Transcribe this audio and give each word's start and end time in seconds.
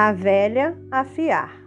A 0.00 0.12
velha 0.12 0.78
afiar. 0.92 1.60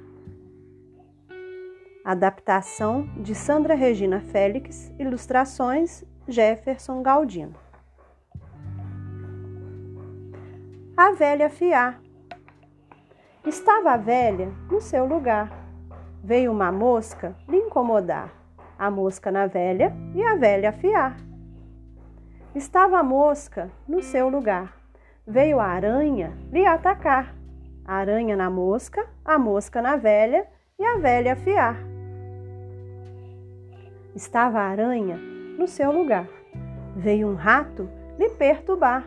Adaptação 2.06 3.06
de 3.18 3.36
Sandra 3.36 3.76
Regina 3.76 4.22
Félix, 4.22 4.90
ilustrações 4.98 6.06
Jefferson 6.30 7.04
Galdino. 7.04 7.54
A 10.96 11.12
velha 11.12 11.48
afiar. 11.48 12.02
Estava 13.46 13.92
a 13.92 13.98
velha 13.98 14.48
no 14.72 14.80
seu 14.80 15.06
lugar. 15.06 15.52
Veio 16.24 16.54
uma 16.54 16.72
mosca 16.72 17.36
lhe 17.50 17.58
incomodar. 17.58 18.34
A 18.80 18.90
mosca 18.90 19.30
na 19.30 19.46
velha 19.46 19.94
e 20.16 20.24
a 20.24 20.38
velha 20.38 20.70
afiar. 20.70 21.18
Estava 22.56 22.98
a 22.98 23.04
mosca 23.04 23.70
no 23.86 24.02
seu 24.02 24.30
lugar. 24.30 24.74
Veio 25.28 25.60
a 25.60 25.66
aranha 25.66 26.32
lhe 26.50 26.66
atacar. 26.66 27.41
A 27.86 27.96
aranha 27.96 28.36
na 28.36 28.50
mosca, 28.50 29.06
a 29.26 29.40
mosca 29.40 29.82
na 29.82 29.96
velha 29.96 30.46
e 30.78 30.86
a 30.86 30.98
velha 30.98 31.34
afiar. 31.34 31.78
Estava 34.16 34.60
a 34.60 34.68
aranha 34.68 35.18
no 35.58 35.68
seu 35.68 35.92
lugar. 35.92 36.28
Veio 36.96 37.28
um 37.28 37.36
rato 37.36 37.90
lhe 38.20 38.30
perturbar. 38.30 39.06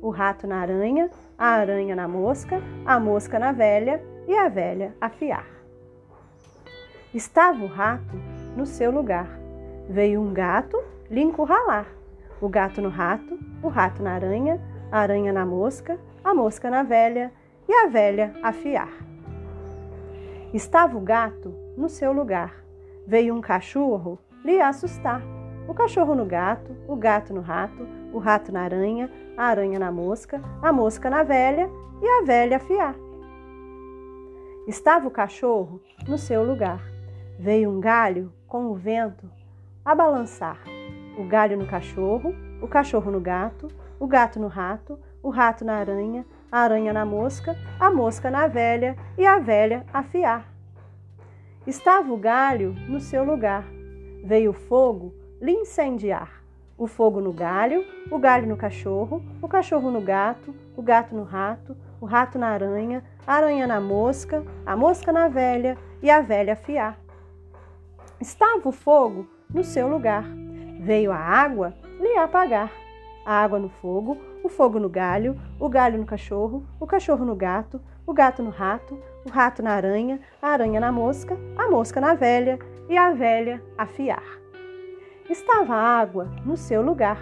O 0.00 0.10
rato 0.10 0.46
na 0.46 0.60
aranha, 0.60 1.10
a 1.38 1.46
aranha 1.46 1.96
na 1.96 2.06
mosca, 2.06 2.60
a 2.84 2.98
mosca 2.98 3.38
na 3.38 3.52
velha 3.52 4.02
e 4.26 4.34
a 4.34 4.48
velha 4.48 4.94
afiar. 5.00 5.46
Estava 7.14 7.62
o 7.62 7.66
rato 7.66 8.16
no 8.56 8.66
seu 8.66 8.90
lugar. 8.90 9.28
Veio 9.88 10.20
um 10.20 10.32
gato 10.32 10.82
lhe 11.10 11.20
encurralar. 11.20 11.86
O 12.40 12.48
gato 12.48 12.80
no 12.80 12.88
rato, 12.88 13.38
o 13.62 13.68
rato 13.68 14.02
na 14.02 14.14
aranha, 14.14 14.60
a 14.90 14.98
aranha 15.00 15.32
na 15.32 15.46
mosca, 15.46 15.98
a 16.24 16.34
mosca 16.34 16.70
na 16.70 16.82
velha 16.82 17.32
e 17.68 17.72
a 17.72 17.86
velha 17.86 18.34
afiar. 18.42 18.92
Estava 20.52 20.96
o 20.96 21.00
gato 21.00 21.54
no 21.76 21.88
seu 21.88 22.12
lugar. 22.12 22.62
Veio 23.06 23.34
um 23.34 23.40
cachorro 23.40 24.18
lhe 24.44 24.60
assustar. 24.60 25.22
O 25.66 25.74
cachorro 25.74 26.14
no 26.14 26.26
gato, 26.26 26.76
o 26.86 26.96
gato 26.96 27.32
no 27.32 27.40
rato, 27.40 27.86
o 28.12 28.18
rato 28.18 28.52
na 28.52 28.62
aranha, 28.62 29.10
a 29.36 29.44
aranha 29.44 29.78
na 29.78 29.90
mosca, 29.90 30.42
a 30.60 30.72
mosca 30.72 31.08
na 31.08 31.22
velha 31.22 31.70
e 32.02 32.06
a 32.06 32.22
velha 32.24 32.56
afiar. 32.56 32.94
Estava 34.66 35.08
o 35.08 35.10
cachorro 35.10 35.80
no 36.06 36.18
seu 36.18 36.44
lugar. 36.44 36.82
Veio 37.38 37.70
um 37.70 37.80
galho 37.80 38.32
com 38.46 38.66
o 38.66 38.74
vento 38.74 39.30
a 39.84 39.94
balançar. 39.94 40.58
O 41.18 41.24
galho 41.24 41.56
no 41.56 41.66
cachorro, 41.66 42.34
o 42.60 42.68
cachorro 42.68 43.10
no 43.10 43.20
gato, 43.20 43.68
o 43.98 44.06
gato 44.06 44.38
no 44.38 44.48
rato, 44.48 44.98
o 45.22 45.30
rato 45.30 45.64
na 45.64 45.76
aranha, 45.76 46.24
a 46.52 46.58
aranha 46.58 46.92
na 46.92 47.06
mosca, 47.06 47.56
a 47.80 47.90
mosca 47.90 48.30
na 48.30 48.46
velha 48.46 48.94
e 49.16 49.24
a 49.24 49.38
velha 49.38 49.86
afiar. 49.90 50.46
Estava 51.66 52.12
o 52.12 52.16
galho 52.18 52.74
no 52.86 53.00
seu 53.00 53.24
lugar. 53.24 53.64
Veio 54.22 54.50
o 54.50 54.54
fogo 54.54 55.14
lhe 55.40 55.52
incendiar. 55.52 56.42
O 56.76 56.86
fogo 56.86 57.20
no 57.20 57.32
galho, 57.32 57.84
o 58.10 58.18
galho 58.18 58.46
no 58.46 58.56
cachorro, 58.56 59.24
o 59.40 59.48
cachorro 59.48 59.90
no 59.90 60.00
gato, 60.00 60.54
o 60.76 60.82
gato 60.82 61.14
no 61.14 61.22
rato, 61.22 61.76
o 62.00 62.06
rato 62.06 62.38
na 62.38 62.48
aranha, 62.48 63.02
a 63.26 63.34
aranha 63.34 63.66
na 63.66 63.80
mosca, 63.80 64.44
a 64.66 64.76
mosca 64.76 65.12
na 65.12 65.28
velha 65.28 65.78
e 66.02 66.10
a 66.10 66.20
velha 66.20 66.52
afiar. 66.52 66.98
Estava 68.20 68.68
o 68.68 68.72
fogo 68.72 69.26
no 69.48 69.64
seu 69.64 69.88
lugar. 69.88 70.24
Veio 70.80 71.12
a 71.12 71.16
água 71.16 71.72
lhe 72.00 72.16
apagar. 72.16 72.81
A 73.24 73.34
água 73.34 73.58
no 73.58 73.68
fogo, 73.68 74.18
o 74.42 74.48
fogo 74.48 74.80
no 74.80 74.88
galho, 74.88 75.38
o 75.60 75.68
galho 75.68 75.98
no 75.98 76.04
cachorro, 76.04 76.66
o 76.80 76.86
cachorro 76.86 77.24
no 77.24 77.36
gato, 77.36 77.80
o 78.04 78.12
gato 78.12 78.42
no 78.42 78.50
rato, 78.50 78.98
o 79.24 79.30
rato 79.30 79.62
na 79.62 79.72
aranha, 79.72 80.20
a 80.40 80.48
aranha 80.48 80.80
na 80.80 80.90
mosca, 80.90 81.38
a 81.56 81.70
mosca 81.70 82.00
na 82.00 82.14
velha 82.14 82.58
e 82.88 82.96
a 82.96 83.12
velha 83.12 83.62
afiar. 83.78 84.24
Estava 85.30 85.74
a 85.74 86.00
água 86.00 86.28
no 86.44 86.56
seu 86.56 86.82
lugar. 86.82 87.18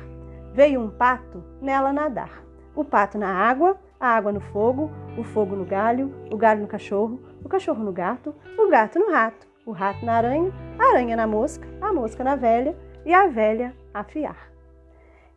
Veio 0.55 0.81
um 0.81 0.91
pato 0.91 1.44
nela 1.61 1.93
nadar. 1.93 2.43
O 2.75 2.84
pato 2.84 3.19
na 3.19 3.28
água, 3.28 3.78
a 4.00 4.09
água 4.09 4.32
no 4.32 4.41
fogo, 4.41 4.91
o 5.19 5.22
fogo 5.22 5.55
no 5.55 5.67
galho, 5.67 6.12
o 6.32 6.37
galho 6.37 6.62
no 6.62 6.67
cachorro, 6.67 7.21
o 7.44 7.49
cachorro 7.49 7.84
no 7.84 7.93
gato, 7.93 8.34
o 8.59 8.69
gato 8.69 8.99
no 8.99 9.11
rato, 9.12 9.47
o 9.67 9.72
rato 9.72 10.05
na 10.05 10.15
aranha, 10.15 10.50
a 10.78 10.91
aranha 10.91 11.17
na 11.17 11.27
mosca, 11.27 11.69
a 11.81 11.93
mosca 11.93 12.25
na 12.25 12.37
velha 12.37 12.75
e 13.05 13.12
a 13.12 13.27
velha 13.27 13.75
afiar. 13.93 14.50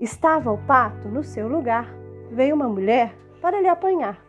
Estava 0.03 0.51
o 0.51 0.57
pato 0.57 1.07
no 1.07 1.23
seu 1.23 1.47
lugar. 1.47 1.87
Veio 2.29 2.55
uma 2.55 2.67
mulher 2.67 3.15
para 3.41 3.61
lhe 3.61 3.69
apanhar. 3.69 4.19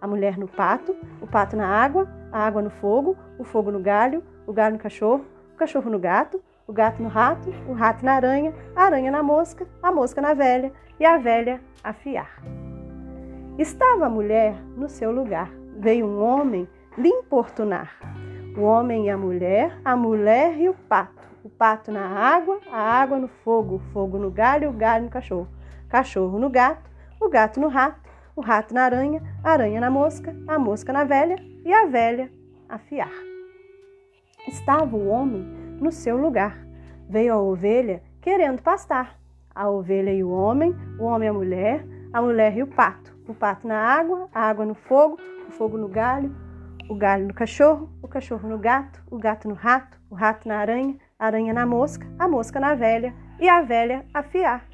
A 0.00 0.06
mulher 0.06 0.38
no 0.38 0.46
pato, 0.46 0.94
o 1.20 1.26
pato 1.26 1.56
na 1.56 1.66
água, 1.66 2.08
a 2.30 2.46
água 2.46 2.62
no 2.62 2.70
fogo, 2.70 3.16
o 3.36 3.42
fogo 3.42 3.72
no 3.72 3.80
galho, 3.80 4.22
o 4.46 4.52
galho 4.52 4.74
no 4.74 4.78
cachorro, 4.78 5.24
o 5.52 5.56
cachorro 5.56 5.90
no 5.90 5.98
gato, 5.98 6.40
o 6.68 6.72
gato 6.72 7.02
no 7.02 7.08
rato, 7.08 7.52
o 7.68 7.72
rato 7.72 8.04
na 8.04 8.12
aranha, 8.12 8.54
a 8.76 8.84
aranha 8.84 9.10
na 9.10 9.24
mosca, 9.24 9.66
a 9.82 9.90
mosca 9.90 10.20
na 10.20 10.34
velha 10.34 10.72
e 11.00 11.04
a 11.04 11.16
velha 11.16 11.60
afiar. 11.82 12.40
Estava 13.58 14.06
a 14.06 14.10
mulher 14.10 14.54
no 14.76 14.88
seu 14.88 15.10
lugar. 15.10 15.50
Veio 15.78 16.06
um 16.06 16.22
homem 16.22 16.68
lhe 16.96 17.08
importunar. 17.08 17.98
O 18.56 18.60
homem 18.60 19.06
e 19.06 19.10
a 19.10 19.18
mulher, 19.18 19.80
a 19.84 19.96
mulher 19.96 20.56
e 20.60 20.68
o 20.68 20.74
pato. 20.74 21.23
O 21.44 21.50
pato 21.50 21.92
na 21.92 22.08
água, 22.08 22.58
a 22.72 22.80
água 22.80 23.18
no 23.18 23.28
fogo, 23.28 23.74
o 23.74 23.78
fogo 23.92 24.16
no 24.16 24.30
galho, 24.30 24.70
o 24.70 24.72
galho 24.72 25.04
no 25.04 25.10
cachorro. 25.10 25.46
Cachorro 25.90 26.38
no 26.38 26.48
gato, 26.48 26.90
o 27.20 27.28
gato 27.28 27.60
no 27.60 27.68
rato, 27.68 28.00
o 28.34 28.40
rato 28.40 28.72
na 28.72 28.84
aranha, 28.84 29.22
a 29.44 29.50
aranha 29.50 29.78
na 29.78 29.90
mosca, 29.90 30.34
a 30.48 30.58
mosca 30.58 30.90
na 30.90 31.04
velha 31.04 31.36
e 31.62 31.70
a 31.70 31.84
velha 31.84 32.32
afiar. 32.66 33.12
Estava 34.48 34.96
o 34.96 35.06
homem 35.06 35.42
no 35.82 35.92
seu 35.92 36.16
lugar. 36.16 36.56
Veio 37.10 37.34
a 37.34 37.38
ovelha 37.38 38.02
querendo 38.22 38.62
pastar. 38.62 39.20
A 39.54 39.68
ovelha 39.68 40.14
e 40.14 40.24
o 40.24 40.30
homem, 40.30 40.74
o 40.98 41.04
homem 41.04 41.26
e 41.26 41.30
a 41.30 41.34
mulher, 41.34 41.86
a 42.10 42.22
mulher 42.22 42.56
e 42.56 42.62
o 42.62 42.66
pato. 42.66 43.14
O 43.28 43.34
pato 43.34 43.68
na 43.68 43.78
água, 43.78 44.30
a 44.32 44.48
água 44.48 44.64
no 44.64 44.74
fogo, 44.74 45.18
o 45.46 45.50
fogo 45.50 45.76
no 45.76 45.88
galho, 45.88 46.34
o 46.88 46.94
galho 46.94 47.26
no 47.26 47.34
cachorro, 47.34 47.90
o 48.02 48.08
cachorro 48.08 48.48
no 48.48 48.56
gato, 48.56 49.02
o 49.10 49.18
gato 49.18 49.46
no 49.46 49.54
rato, 49.54 50.00
o 50.10 50.14
rato 50.14 50.48
na 50.48 50.56
aranha, 50.56 50.96
a 51.18 51.26
aranha 51.26 51.52
na 51.52 51.64
mosca, 51.64 52.06
a 52.18 52.26
mosca 52.26 52.58
na 52.58 52.74
velha 52.74 53.14
e 53.38 53.48
a 53.48 53.62
velha 53.62 54.04
afiar. 54.12 54.64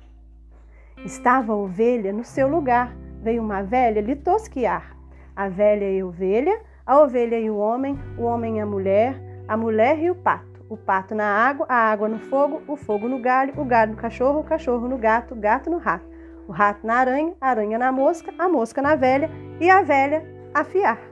Estava 1.04 1.52
a 1.52 1.56
ovelha 1.56 2.12
no 2.12 2.24
seu 2.24 2.48
lugar. 2.48 2.94
Veio 3.22 3.42
uma 3.42 3.62
velha 3.62 4.00
lhe 4.00 4.16
tosquiar. 4.16 4.96
A 5.36 5.48
velha 5.48 5.90
e 5.90 6.00
a 6.00 6.06
ovelha, 6.06 6.60
a 6.86 6.98
ovelha 6.98 7.38
e 7.38 7.50
o 7.50 7.56
homem, 7.56 7.98
o 8.18 8.22
homem 8.22 8.56
e 8.56 8.60
a 8.60 8.66
mulher, 8.66 9.14
a 9.46 9.56
mulher 9.56 9.98
e 9.98 10.10
o 10.10 10.14
pato. 10.14 10.64
O 10.68 10.76
pato 10.76 11.14
na 11.14 11.24
água, 11.24 11.66
a 11.68 11.74
água 11.74 12.08
no 12.08 12.18
fogo, 12.18 12.62
o 12.66 12.76
fogo 12.76 13.08
no 13.08 13.18
galho, 13.18 13.52
o 13.56 13.64
galho 13.64 13.92
no 13.92 13.96
cachorro, 13.96 14.40
o 14.40 14.44
cachorro 14.44 14.88
no 14.88 14.96
gato, 14.96 15.34
o 15.34 15.36
gato 15.36 15.68
no 15.68 15.78
rato. 15.78 16.08
O 16.46 16.52
rato 16.52 16.86
na 16.86 16.96
aranha, 16.96 17.34
a 17.40 17.48
aranha 17.48 17.78
na 17.78 17.92
mosca, 17.92 18.32
a 18.38 18.48
mosca 18.48 18.80
na 18.80 18.94
velha 18.94 19.30
e 19.60 19.68
a 19.68 19.82
velha 19.82 20.24
afiar. 20.54 21.09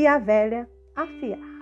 E 0.00 0.06
a 0.06 0.16
velha 0.18 0.66
afiar. 0.96 1.59